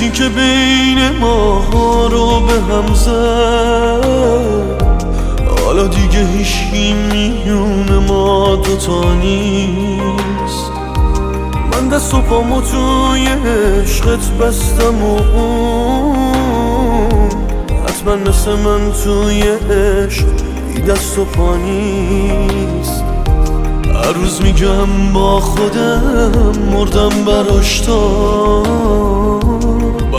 که 0.09 0.29
بین 0.29 1.09
ما 1.19 1.61
رو 2.11 2.39
به 2.39 2.53
هم 2.53 2.93
زد. 2.93 4.45
حالا 5.65 5.87
دیگه 5.87 6.27
هیچی 6.27 6.93
میون 6.93 8.05
ما 8.07 8.55
دوتا 8.55 9.13
نیست. 9.13 10.71
من 11.71 11.87
دست 11.87 12.13
و 12.13 12.21
پامو 12.21 12.61
توی 12.61 13.27
عشقت 13.27 14.31
بستم 14.39 15.03
و 15.03 15.17
اون. 15.37 16.15
حتما 17.87 18.15
مثل 18.15 18.51
من 18.51 18.91
توی 19.03 19.41
عشق 19.41 20.25
دست 20.87 21.17
و 21.19 21.25
پا 21.25 21.55
نیست. 21.55 23.03
هر 23.93 24.11
روز 24.11 24.41
میگم 24.41 25.13
با 25.13 25.39
خودم 25.39 26.51
مردم 26.71 27.09
براش 27.25 27.79
تا. 27.79 29.54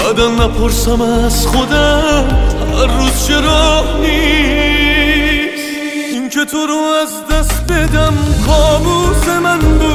بعدا 0.07 0.29
نپرسم 0.29 1.01
از 1.01 1.47
خودم 1.47 2.25
هر 2.75 2.87
روز 2.87 3.27
چرا 3.27 3.85
نیست 4.01 5.65
این 6.13 6.29
که 6.29 6.45
تو 6.45 6.67
رو 6.67 6.75
از 7.03 7.09
دست 7.31 7.73
بدم 7.73 8.15
کابوس 8.47 9.29
من 9.29 9.59
بود 9.59 9.95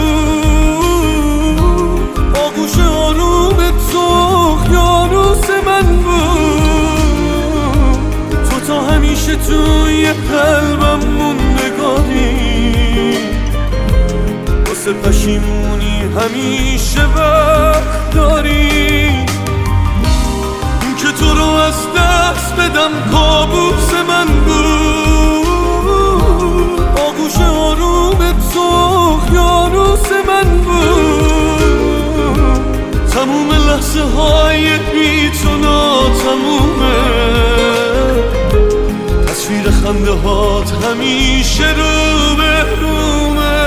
آغوش 2.37 2.79
آروم 2.79 3.57
تو 3.91 4.57
یاروس 4.73 5.49
من 5.65 5.85
بود 5.97 7.29
تو 8.49 8.59
تا 8.67 8.81
همیشه 8.81 9.35
توی 9.35 10.13
قلبم 10.13 10.99
موندگاری 11.07 12.37
واسه 14.67 14.93
پشیمونی 14.93 16.01
همیشه 16.01 17.05
وقت 17.15 18.11
داری 18.13 19.30
رو 21.33 21.45
از 21.45 21.87
دست 21.97 22.55
بدم 22.55 22.91
کابوس 23.11 23.93
من 24.07 24.25
بود. 24.45 25.51
آغوش 26.99 27.37
آروم 27.37 28.33
تو 28.53 29.19
یاروس 29.33 30.11
من 30.27 30.57
بود. 30.57 31.21
تموم 33.11 33.51
لحظه 33.51 34.01
های 34.01 34.77
بی 34.77 35.29
تو 35.29 35.57
ناتمومه. 35.57 37.01
تصویر 39.27 39.71
خنده 39.71 40.11
هات 40.11 40.71
همیشه 40.85 41.69
رو 41.69 42.35
به 42.35 42.65
رومه. 42.81 43.61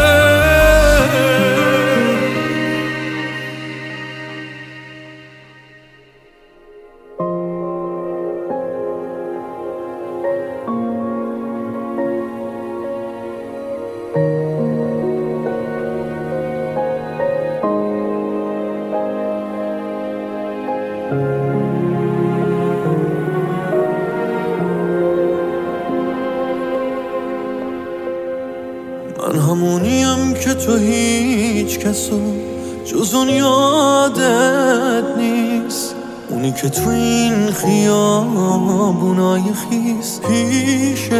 که 36.54 36.68
تو 36.68 36.88
این 36.88 37.50
خیابونای 37.50 39.42
خیس 39.42 40.20
پیشت 40.20 41.12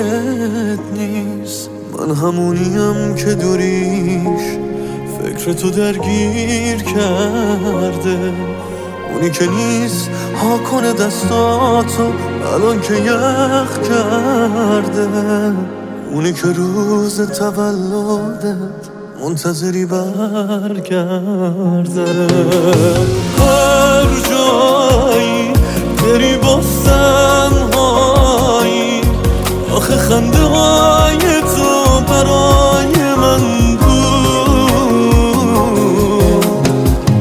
نیست. 0.96 1.70
من 1.98 2.14
همونیم 2.14 3.14
که 3.14 3.34
دوریش 3.34 4.58
فکر 5.22 5.52
تو 5.52 5.70
درگیر 5.70 6.76
کرده. 6.76 8.32
اونی 9.14 9.30
که 9.30 9.46
نیست 9.46 10.10
ها 10.42 10.58
کنه 10.58 10.92
دستاتو 10.92 12.12
الان 12.54 12.80
که 12.80 12.94
یخ 12.94 13.78
کرده. 13.88 15.08
اونی 16.12 16.32
که 16.32 16.46
روز 16.46 17.20
تولدت 17.20 18.88
منتظری 19.22 19.86
برگرده. 19.86 20.84
هر 24.94 25.00
جایی 25.00 25.52
بری 26.02 26.36
با 26.36 26.60
تنهایی 26.84 28.20
آخه 29.76 29.96
خنده 29.96 30.38
های 30.38 31.18
تو 31.56 32.00
برای 32.08 33.14
من 33.14 33.76
بود. 33.76 34.86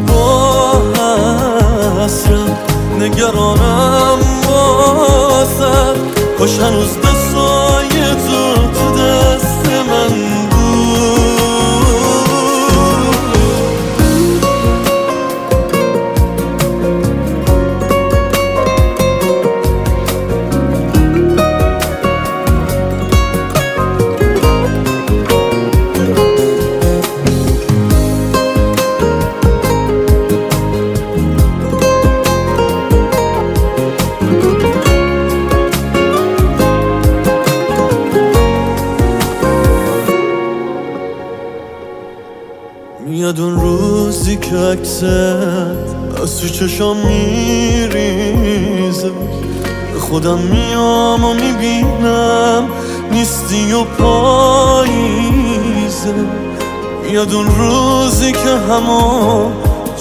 با 0.07 0.71
حسرت 2.03 2.57
نگرانم 2.99 4.19
واسه 4.47 5.73
کاش 6.39 6.59
هنوز 6.59 6.97
دستای 6.97 7.72
که 44.53 44.59
عکست 44.59 45.03
از 46.23 46.41
تو 46.41 46.47
چشام 46.47 46.97
میریزه. 46.97 48.31
خودم 49.99 50.37
میام 50.37 51.25
و 51.25 51.33
می‌بینم 51.33 52.67
نیستی 53.11 53.73
و 53.73 53.83
پاییزه. 53.83 54.93
میاد 57.03 57.33
اون 57.33 57.45
روزی 57.57 58.31
که 58.31 58.49
همه 58.69 59.45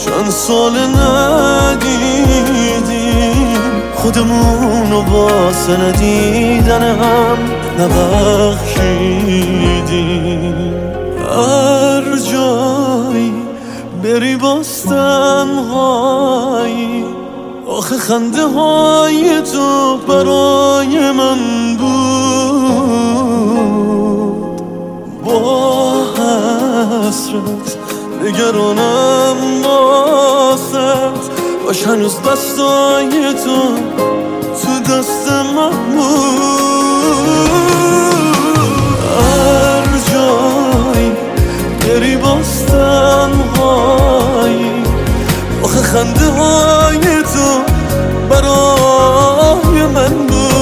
چند 0.05 0.31
سال 0.31 0.73
ندیدیم. 0.79 2.03
خودمونو 3.95 5.03
واسه 5.03 5.81
ندیدن 5.81 6.83
هم 6.83 7.39
نبخشیدیم. 7.79 9.13
بری 14.03 14.37
باستن 14.37 15.59
هایی 15.59 17.05
آخه 17.67 17.99
خنده 17.99 18.47
های 18.47 19.43
تو 19.43 19.97
برای 19.97 21.13
من 21.13 21.39
بود. 21.77 23.03
با 25.25 26.05
حسرت 26.15 27.77
نگرانم 28.25 29.63
باست. 29.63 30.77
باش 31.67 31.87
هنوز 31.87 32.17
دستای 32.23 33.35
تو 33.45 33.75
تو 34.63 34.81
دست 34.93 35.33
من 35.33 35.71
بود. 35.95 36.43
هر 39.19 39.87
جایی 40.13 41.13
بری 41.81 42.17
باستن 42.17 43.42
هایی 43.73 44.83
آخه 45.63 45.83
خنده 45.83 46.31
های 46.31 47.23
تو 47.23 47.63
برای 48.31 49.87
من 49.87 50.27
بود. 50.27 50.53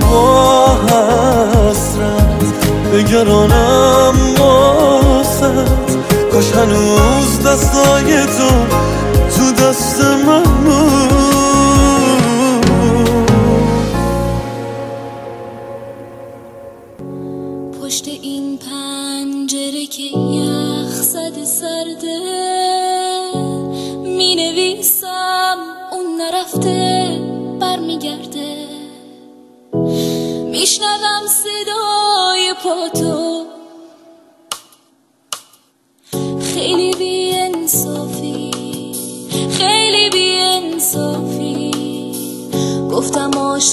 با 0.00 0.76
حسرت 0.86 2.42
بگرانم 2.94 4.14
واسد 4.38 5.68
کاش 6.32 6.52
هنوز 6.52 7.46
دستای 7.46 8.26
تو 8.26 8.81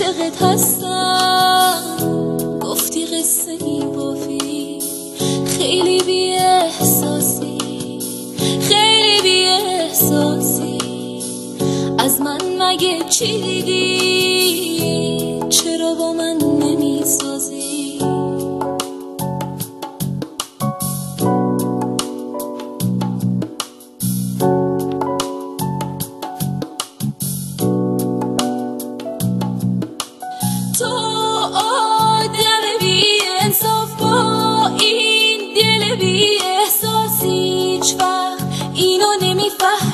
عاشقت 0.02 0.42
هستم. 0.42 1.98
گفتی 2.62 3.06
قصه 3.06 3.52
ای 3.52 3.86
بافی. 3.86 4.80
خیلی 5.48 6.04
بی 6.04 6.36
احساسی 6.36 7.58
خیلی 8.62 9.22
بی 9.22 9.46
احساسی 9.46 10.78
از 12.00 12.22
من 12.22 12.38
مگه 12.60 13.00
چی 13.10 13.42
دیدی 13.42 13.79
هیچ 37.90 38.02
وقت 38.02 38.44
اینو 38.74 39.06
نمی‌فهمی 39.22 39.89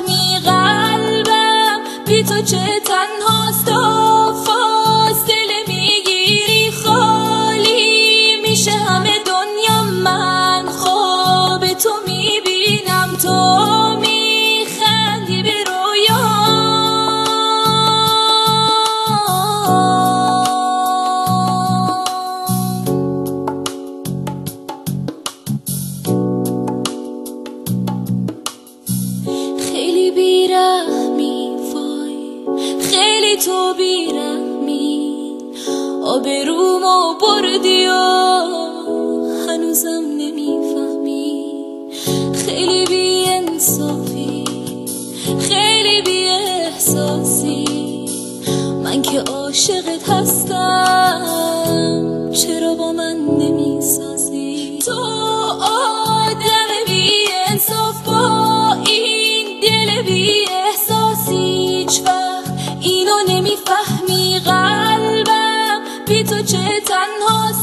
بی 66.66 66.82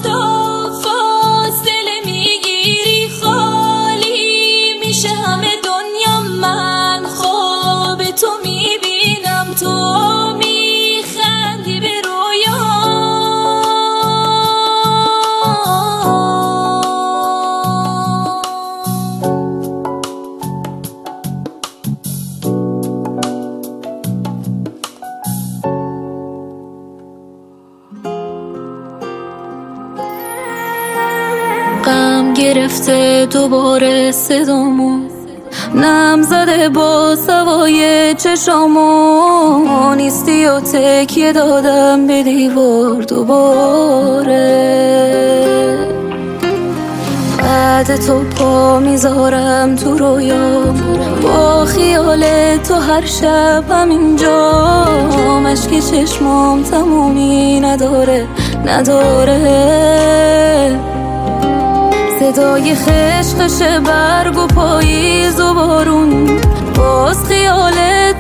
تو 0.03 0.42
گرفته 32.43 33.27
دوباره 33.27 34.13
صدامو. 34.13 34.99
نم 35.75 36.23
زده 36.23 36.69
با 36.69 37.17
سوای 37.17 38.15
چشامو. 38.15 39.95
نیستی 39.95 40.47
و 40.47 40.61
تکیه 40.61 41.33
دادم 41.33 42.07
به 42.07 42.23
دیوار 42.23 43.03
دوباره. 43.03 44.33
بعد 47.39 47.97
تو 47.97 48.21
پا 48.23 48.79
می‌ذارم 48.79 49.77
تو 49.77 49.99
رویام. 49.99 50.81
با 51.23 51.65
خیال 51.65 52.25
تو 52.69 52.75
هر 52.75 53.07
شب 53.07 53.65
همینجا. 53.71 54.53
مشک 55.45 55.71
چشمام 55.91 56.63
تمومی 56.63 57.61
نداره 57.61 58.27
نداره. 58.67 59.39
صدای 62.23 62.75
خشخش 62.75 63.63
برگ 63.87 64.39
و 64.39 64.47
پاییز 64.47 65.41
و 65.41 65.55
بارون. 65.55 66.41
باز 66.77 67.25
خیال 67.29 67.73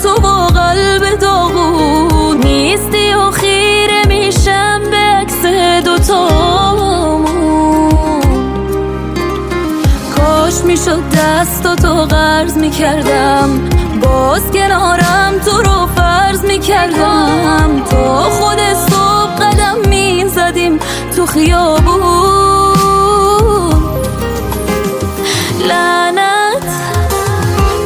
تو 0.02 0.20
با 0.20 0.46
قلب 0.46 1.18
داغون. 1.20 2.36
نیستی 2.36 3.14
و 3.14 3.30
خیره 3.30 4.02
میشم 4.08 4.80
به 4.90 4.96
عکس 4.96 5.46
دوتامون 5.84 7.24
کاش 10.16 10.54
می‌شد 10.64 11.02
دست 11.16 11.76
تو 11.82 11.94
قرض 11.94 12.56
می‌کردم. 12.56 13.60
باز 14.02 14.42
کنارم 14.52 15.32
تو 15.44 15.62
رو 15.62 15.86
فرض 15.96 16.44
می‌کردم. 16.44 17.82
تا 17.90 18.22
خود 18.22 18.58
صبح 18.90 19.46
قدم 19.46 19.88
می‌زدیم 19.88 20.78
تو 21.16 21.26
خیابون. 21.26 22.51
لعنت 25.72 26.66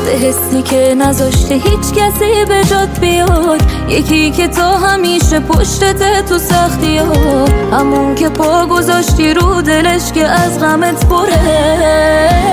به 0.04 0.12
حسی 0.12 0.62
که 0.62 0.94
نذاشته 0.94 1.54
هیچ 1.54 1.92
کسی 1.96 2.44
به 2.48 2.64
جات 2.70 3.00
بیاد. 3.00 3.62
یکی 3.88 4.30
که 4.30 4.48
تا 4.48 4.76
همیشه 4.76 5.40
پشتت 5.40 6.26
تو 6.28 6.38
سختی 6.38 6.98
ها. 6.98 7.44
همون 7.72 8.14
که 8.14 8.28
پا 8.28 8.66
گذاشتی 8.66 9.34
رو 9.34 9.62
دلش 9.62 10.12
که 10.12 10.26
از 10.26 10.60
غمت 10.60 11.06
پره 11.08 12.46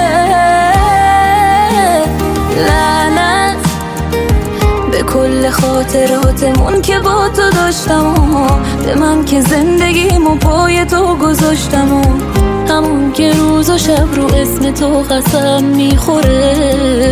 لعنت 2.67 3.57
به 4.91 5.03
کل 5.03 5.49
خاطراتمون 5.49 6.81
که 6.81 6.99
با 6.99 7.29
تو 7.29 7.49
داشتم 7.49 8.35
و 8.35 8.47
به 8.85 8.95
من 8.95 9.25
که 9.25 9.41
زندگیمو 9.41 10.35
پای 10.35 10.85
تو 10.85 11.15
گذاشتم 11.15 12.01
همون 12.73 13.11
که 13.11 13.31
روز 13.31 13.69
و 13.69 13.77
شب 13.77 14.07
رو 14.15 14.25
اسم 14.25 14.71
تو 14.71 14.87
قسم 14.87 15.63
می‌خوره. 15.63 17.02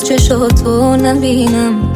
از 0.00 0.06
چشاتو 0.06 0.96
نبینم. 0.96 1.92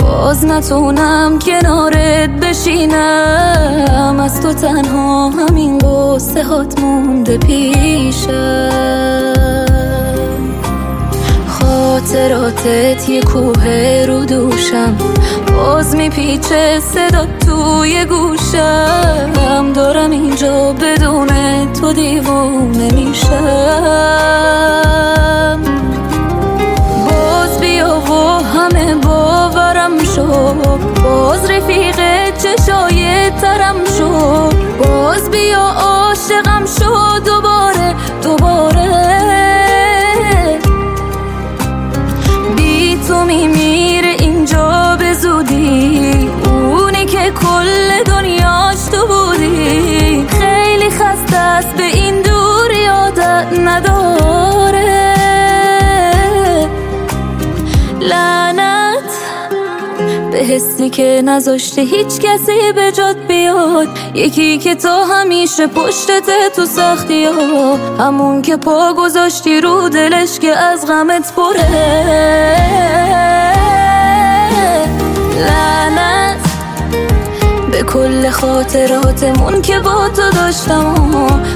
باز 0.00 0.44
نتونم 0.44 1.38
کنارت 1.38 2.30
بشینم. 2.30 4.20
از 4.20 4.40
تو 4.42 4.52
تنها 4.52 5.28
همین 5.28 5.78
قصه 5.78 6.44
هات 6.44 6.80
مونده 6.80 7.38
پیشم. 7.38 8.70
خاطراتت 11.48 13.08
یه 13.08 13.22
کوه 13.22 14.04
رو 14.08 14.24
دوشم. 14.24 14.96
باز 15.56 15.96
میپیچه 15.96 16.80
صدا 16.80 17.26
توی 17.46 18.04
گوشم. 18.04 19.72
دارم 19.74 20.10
اینجا 20.10 20.72
بدون 20.72 21.28
تو 21.80 21.92
دیوونه 21.92 22.94
میشم. 22.94 24.26
همه 28.66 28.94
باورم 28.94 30.04
شو 30.04 30.54
باز 31.04 31.50
رفیق 31.50 31.96
چشای 32.38 33.30
ترم 33.30 33.76
شو 33.98 34.48
باز 34.78 35.30
بیا 35.30 35.60
عاشقم 35.60 36.64
شد 36.78 37.28
یکی 60.86 61.02
که 61.02 61.22
نذاشته 61.24 61.82
هیچ 61.82 62.06
کسی 62.06 62.72
به 62.74 62.92
جات 62.92 63.16
بیاد. 63.28 63.88
یکی 64.14 64.58
که 64.58 64.74
تا 64.74 65.04
همیشه 65.04 65.66
پشتته 65.66 66.48
تو 66.56 66.66
سختی 66.66 67.24
ها. 67.24 67.76
همون 67.98 68.42
که 68.42 68.56
پا 68.56 68.94
گذاشتی 68.94 69.60
رو 69.60 69.88
دلش 69.88 70.38
که 70.38 70.56
از 70.56 70.86
غمت 70.86 71.32
پره. 71.36 71.68
لعنت 75.38 76.40
به 77.72 77.82
کل 77.82 78.30
خاطراتمون 78.30 79.62
که 79.62 79.78
با 79.78 80.08
تو 80.08 80.30
داشتم 80.30 80.94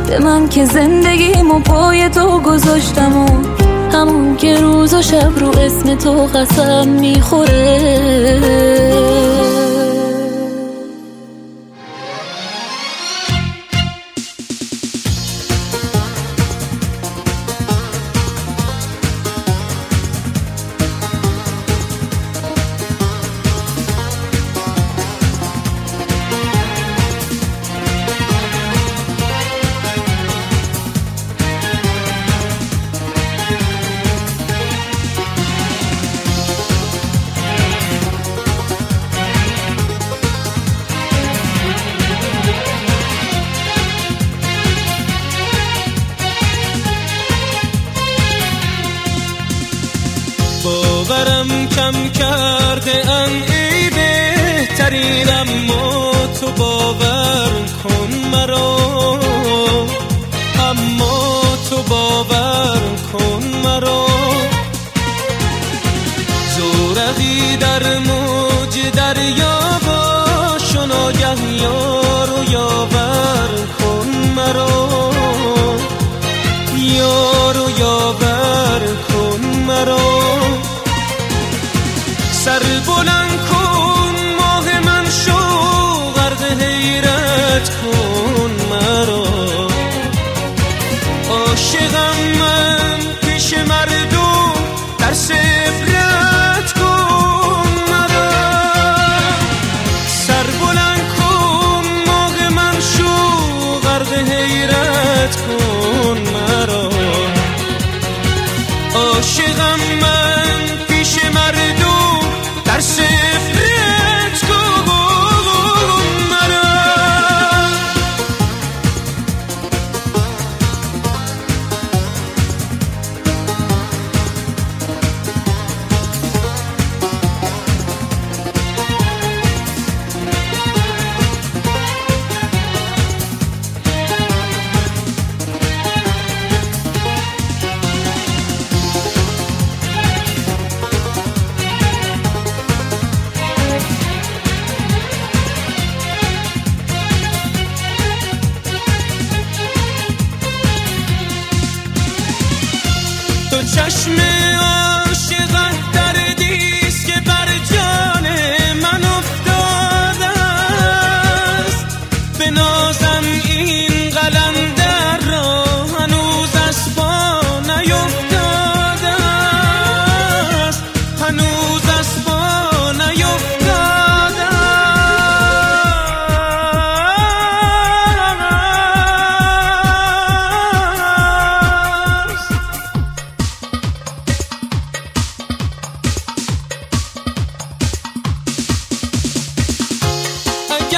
به 0.07 0.19
من 0.19 0.49
که 0.49 0.65
زندگیمو 0.65 1.61
پای 1.61 2.09
تو 2.09 2.41
گذاشتم 2.41 3.17
و 3.17 3.27
همون 3.95 4.37
که 4.37 4.57
روز 4.57 4.95
و 4.95 5.03
شب 5.03 5.33
رو 5.39 5.59
اسم 5.59 5.95
تو 5.95 6.13
قسم 6.13 6.89
می‌خوره. 6.89 8.41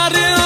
arriba. 0.07 0.42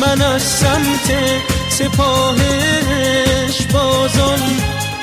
من 0.00 0.22
از 0.22 0.42
سمت 0.42 1.14
سپاهش 1.68 3.66
بازان 3.72 4.40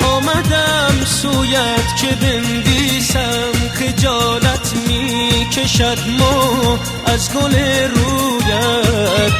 آمدم. 0.04 1.04
سویت 1.04 1.96
که 2.00 2.06
بندیسم 2.06 3.52
خجالت 3.74 4.74
می 4.88 5.46
کشد 5.52 5.98
ما 6.18 6.78
از 7.06 7.30
گل 7.32 7.54
رویت 7.94 9.32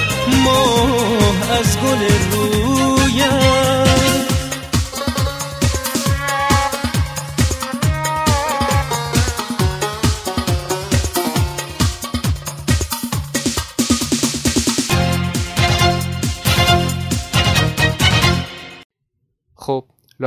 ما 0.44 0.86
از 1.60 1.78
گل 1.78 2.08
رویت. 2.32 4.27